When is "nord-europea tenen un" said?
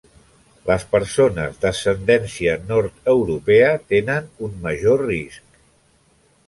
2.73-4.61